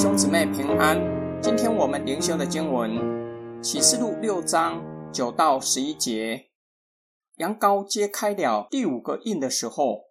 [0.00, 0.98] 兄姊妹平安。
[1.42, 2.90] 今天我们灵修的经文
[3.62, 4.82] 《启示录》六章
[5.12, 6.48] 九到十一节。
[7.36, 10.04] 羊羔揭开了第五个印的时候，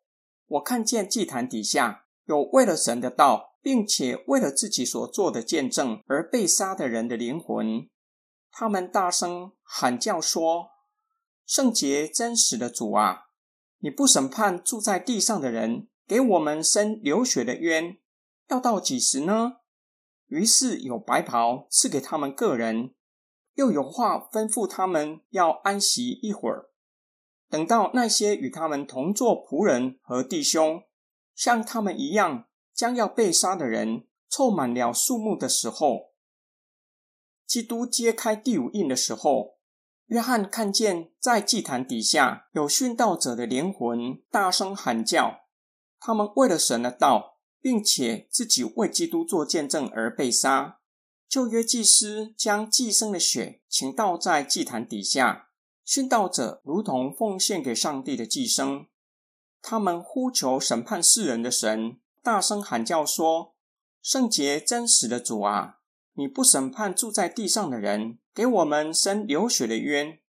[0.45, 7.89] 我看见祭坛底下有为了神的道，并且为了自己所做的见证而被杀的人的灵魂。
[8.51, 10.67] 他们大声喊叫说
[11.47, 13.21] ：“圣洁真实的主啊，
[13.79, 17.97] 你不审判住在地上的人，给我们伸流血的冤，
[18.49, 19.53] 要到几时呢？”
[20.29, 22.93] 于是有白袍赐给他们个人，
[23.55, 26.69] 又有话吩咐他们要安息一会儿，
[27.49, 30.83] 等到那些与他们同做仆人和弟兄，
[31.35, 36.13] 像他们一样将要被杀的人凑满了数目的时候，
[37.47, 39.57] 基督揭开第五印的时候，
[40.05, 45.39] 约翰看见在祭坛底下有殉道者的灵魂大声喊叫，
[45.99, 47.38] 他们为了神的道。
[47.61, 50.79] 并且自己为基督做见证而被杀。
[51.27, 55.49] 旧约祭司将寄生的血倾倒在祭坛底下，
[55.85, 58.87] 殉道者如同奉献给上帝的寄生。
[59.61, 63.55] 他们呼求审判世人的神，大声喊叫说
[64.01, 65.79] ：“圣洁真实的主啊，
[66.13, 70.19] 你不审判住在地上的人，给我们伸流血的冤。”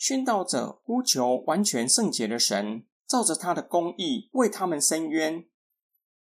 [0.00, 5.46] 殉道者呼求完全圣洁的神，照着他的公义为他们伸冤。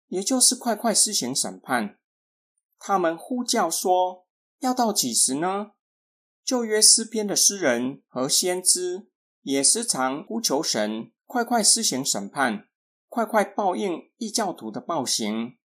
[0.08, 1.98] 也就是快快施行审判。
[2.78, 4.26] 他们呼叫说
[4.60, 5.72] ：“要到几时呢？”
[6.44, 9.08] 旧约诗篇的诗人和先知
[9.42, 12.68] 也时常呼求神快快施行审判，
[13.08, 15.56] 快快报应异教徒的暴行，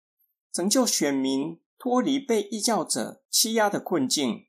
[0.52, 4.48] 拯救选民脱离被异教者欺压的困境。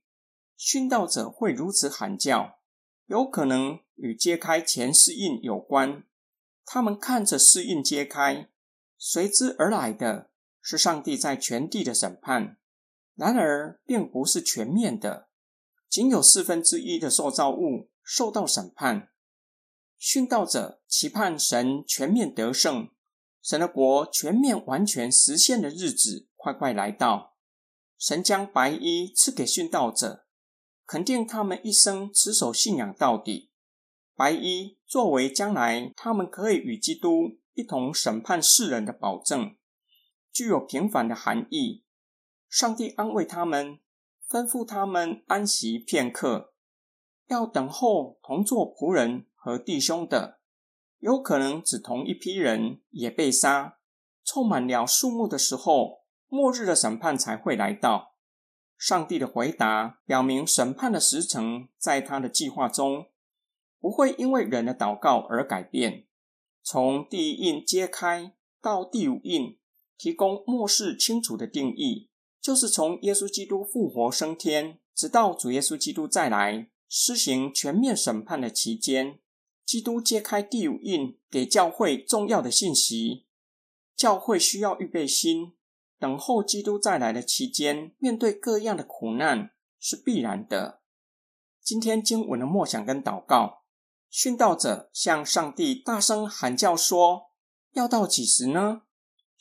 [0.59, 2.61] 殉道者会如此喊叫，
[3.07, 6.05] 有可能与揭开前世印有关。
[6.65, 8.49] 他们看着世印揭开。
[9.05, 12.57] 随之而来的是上帝在全地的审判，
[13.17, 15.29] 然而并不是全面的，
[15.89, 19.11] 仅有四分之一的受造物受到审判。
[19.99, 22.91] 殉道者期盼神全面得胜，
[23.43, 27.37] 神的国全面完全实现的日子快快来到。
[27.99, 30.29] 神将白衣赐给殉道者，
[30.87, 33.51] 肯定他们一生持守信仰到底。
[34.15, 37.41] 白衣作为将来他们可以与基督。
[37.55, 39.57] 一同审判世人的保证，
[40.33, 41.85] 具有平凡的含义。
[42.49, 43.79] 上帝安慰他们，
[44.29, 46.55] 吩咐他们安息片刻，
[47.29, 50.41] 要等候同做仆人和弟兄的，
[50.99, 53.79] 有可能只同一批人也被杀，
[54.25, 58.15] 凑满了数目的时候，末日的审判才会来到。
[58.79, 63.11] 上帝的回答表明，审判的时程在他的计划中，
[63.79, 66.07] 不会因为人的祷告而改变。
[66.63, 69.59] 从第一印揭开到第五印，
[69.99, 72.09] 提供末世清楚的定义，
[72.41, 79.19] 就是从耶稣基督复活升天，直到主耶稣基督再来施行全面审判的期间。
[79.65, 83.27] 基督揭开第五印，给教会重要的信息。
[83.97, 85.53] 教会需要预备心，
[85.99, 90.83] 等候基督再来的期间，面对各样的苦难是必然的。
[91.63, 93.62] 今天经文的默想跟祷告。
[94.13, 97.31] 殉道者向上帝大声喊叫说
[97.73, 98.83] ：“要到几时呢？”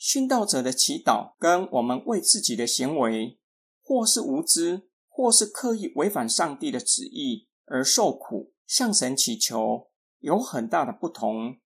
[0.00, 3.38] 殉道者的祈祷跟我们为自己的行为，
[3.82, 9.90] 或是无知，或是刻意违反上帝的旨意而受苦，向神祈求，
[10.20, 11.58] 有很大的不同。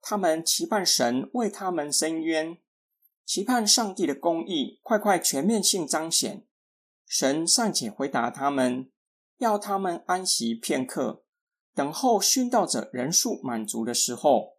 [0.00, 2.56] 他们期盼神为他们伸冤，
[3.26, 6.46] 期盼上帝的公义快快全面性彰显。
[7.06, 8.90] 神尚且回答他们，
[9.36, 11.24] 要他们安息片刻。
[11.76, 14.54] 等候殉道者人数满足的时候，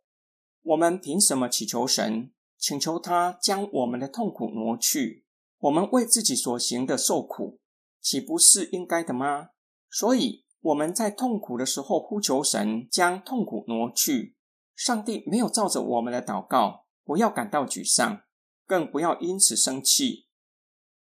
[0.62, 5.26] 我们凭什么祈求神，请求他将我们的痛苦挪去？
[5.58, 7.60] 我们为自己所行的受苦，
[8.00, 9.50] 岂不是应该的吗？
[9.90, 14.36] 所以我们在痛苦的时候呼求神，将痛苦挪去。
[14.76, 18.22] 上帝没有照着我们的祷告，不要感到沮丧，
[18.68, 20.28] 更不要因此生气。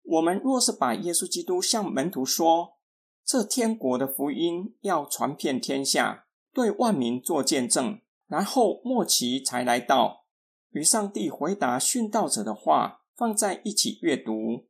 [0.03, 2.77] 我们若是把耶稣基督向门徒说，
[3.25, 10.25] 这天国的福音要传遍天下，对万民做见证，然后末期才来到。
[10.71, 14.65] 与上帝回答殉道者的话放在一起阅读。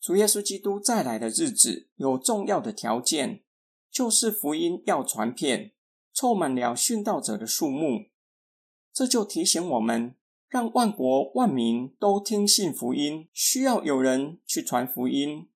[0.00, 3.42] 主耶稣基督再来的日子有重要的条件，
[3.90, 5.72] 就是福音要传遍，
[6.12, 8.06] 凑满了殉道者的数目。
[8.92, 10.14] 这就提醒我们，
[10.48, 15.48] 让万国万民都听信福音，需要有人去传福音。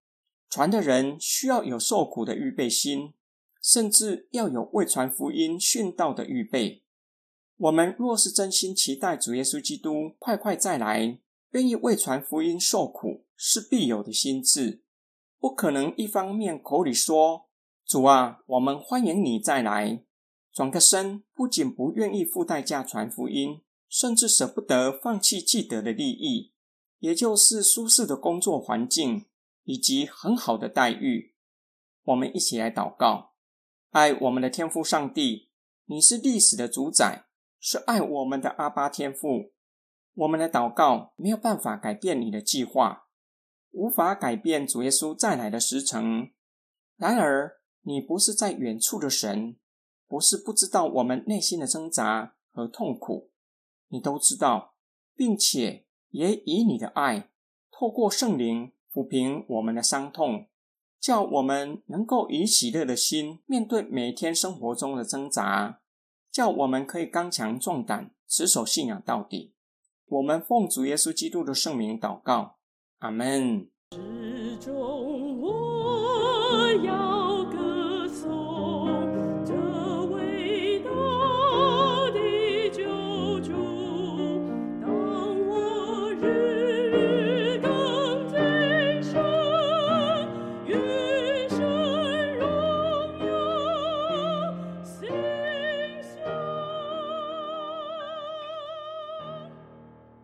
[0.52, 3.14] 传的人需要有受苦的预备心，
[3.62, 6.82] 甚至要有为传福音殉道的预备。
[7.56, 11.19] 我们若是真心期待主耶稣基督快快再来，
[11.52, 14.82] 愿意为传福音受苦是必有的心智，
[15.40, 17.46] 不可能一方面口里说
[17.87, 20.04] 主啊，我们欢迎你再来，
[20.52, 26.52] 转个身不仅不愿意付代价传福音，甚至舍不得放弃既得的利益，
[26.99, 29.25] 也就是舒适的工作环境。
[29.64, 31.35] 以及很好的待遇。
[32.05, 33.35] 我们一起来祷告，
[33.91, 35.50] 爱我们的天父上帝，
[35.87, 37.26] 你是历史的主宰，
[37.61, 39.53] 是爱我们的阿巴天父。
[40.14, 43.06] 我们的祷告没有办法改变你的计划，
[43.70, 46.32] 无法改变主耶稣再来的时辰。
[46.97, 49.56] 然而，你不是在远处的神，
[50.06, 53.31] 不是不知道我们内心的挣扎和痛苦，
[53.88, 54.75] 你都知道，
[55.14, 57.31] 并且也以你的爱，
[57.70, 60.46] 透过圣灵抚平我们的伤痛，
[61.00, 65.80] 叫我们能够以喜乐的心面对每天生活中的挣扎，
[66.30, 69.54] 叫我们可以刚强壮胆，持守信仰到底。
[70.06, 72.58] 我们奉主耶稣基督的圣名祷告，
[72.98, 73.68] 阿门。